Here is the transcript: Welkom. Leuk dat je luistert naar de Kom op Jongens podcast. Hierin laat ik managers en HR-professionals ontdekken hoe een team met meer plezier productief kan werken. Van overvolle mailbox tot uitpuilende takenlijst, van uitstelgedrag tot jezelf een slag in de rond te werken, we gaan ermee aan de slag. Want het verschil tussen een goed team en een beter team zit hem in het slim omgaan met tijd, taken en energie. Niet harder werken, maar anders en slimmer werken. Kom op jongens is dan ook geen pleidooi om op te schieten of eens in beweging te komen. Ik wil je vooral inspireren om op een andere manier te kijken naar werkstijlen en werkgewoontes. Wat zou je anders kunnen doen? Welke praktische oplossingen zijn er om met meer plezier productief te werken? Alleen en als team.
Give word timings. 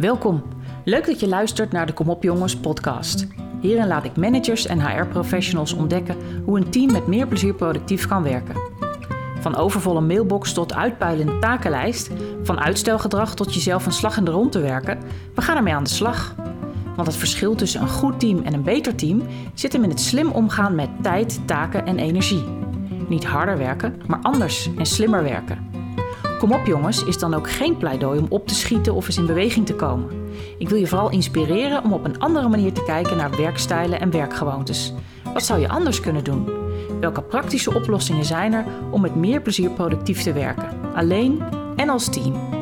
Welkom. 0.00 0.42
Leuk 0.84 1.06
dat 1.06 1.20
je 1.20 1.28
luistert 1.28 1.72
naar 1.72 1.86
de 1.86 1.92
Kom 1.92 2.08
op 2.08 2.22
Jongens 2.22 2.56
podcast. 2.56 3.26
Hierin 3.60 3.86
laat 3.86 4.04
ik 4.04 4.16
managers 4.16 4.66
en 4.66 4.80
HR-professionals 4.86 5.72
ontdekken 5.72 6.16
hoe 6.44 6.58
een 6.58 6.70
team 6.70 6.92
met 6.92 7.06
meer 7.06 7.26
plezier 7.26 7.54
productief 7.54 8.06
kan 8.06 8.22
werken. 8.22 8.54
Van 9.40 9.56
overvolle 9.56 10.00
mailbox 10.00 10.52
tot 10.52 10.74
uitpuilende 10.74 11.38
takenlijst, 11.38 12.10
van 12.42 12.60
uitstelgedrag 12.60 13.34
tot 13.34 13.54
jezelf 13.54 13.86
een 13.86 13.92
slag 13.92 14.16
in 14.16 14.24
de 14.24 14.30
rond 14.30 14.52
te 14.52 14.60
werken, 14.60 14.98
we 15.34 15.42
gaan 15.42 15.56
ermee 15.56 15.74
aan 15.74 15.84
de 15.84 15.90
slag. 15.90 16.34
Want 16.96 17.08
het 17.08 17.16
verschil 17.16 17.54
tussen 17.54 17.80
een 17.80 17.88
goed 17.88 18.20
team 18.20 18.42
en 18.42 18.54
een 18.54 18.62
beter 18.62 18.94
team 18.94 19.22
zit 19.54 19.72
hem 19.72 19.82
in 19.82 19.90
het 19.90 20.00
slim 20.00 20.30
omgaan 20.30 20.74
met 20.74 20.90
tijd, 21.02 21.40
taken 21.44 21.86
en 21.86 21.98
energie. 21.98 22.44
Niet 23.08 23.24
harder 23.24 23.58
werken, 23.58 24.02
maar 24.06 24.20
anders 24.22 24.70
en 24.78 24.86
slimmer 24.86 25.22
werken. 25.22 25.69
Kom 26.40 26.52
op 26.52 26.66
jongens 26.66 27.04
is 27.04 27.18
dan 27.18 27.34
ook 27.34 27.50
geen 27.50 27.76
pleidooi 27.76 28.18
om 28.18 28.26
op 28.28 28.48
te 28.48 28.54
schieten 28.54 28.94
of 28.94 29.06
eens 29.06 29.18
in 29.18 29.26
beweging 29.26 29.66
te 29.66 29.74
komen. 29.74 30.08
Ik 30.58 30.68
wil 30.68 30.78
je 30.78 30.86
vooral 30.86 31.10
inspireren 31.10 31.84
om 31.84 31.92
op 31.92 32.04
een 32.04 32.18
andere 32.18 32.48
manier 32.48 32.72
te 32.72 32.82
kijken 32.82 33.16
naar 33.16 33.36
werkstijlen 33.36 34.00
en 34.00 34.10
werkgewoontes. 34.10 34.92
Wat 35.32 35.44
zou 35.44 35.60
je 35.60 35.68
anders 35.68 36.00
kunnen 36.00 36.24
doen? 36.24 36.48
Welke 37.00 37.22
praktische 37.22 37.74
oplossingen 37.74 38.24
zijn 38.24 38.52
er 38.52 38.64
om 38.90 39.00
met 39.00 39.14
meer 39.14 39.42
plezier 39.42 39.70
productief 39.70 40.22
te 40.22 40.32
werken? 40.32 40.94
Alleen 40.94 41.42
en 41.76 41.88
als 41.88 42.08
team. 42.08 42.59